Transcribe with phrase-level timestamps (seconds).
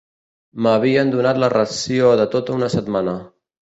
[0.67, 3.19] M'havien donat la ració de tota una setmana.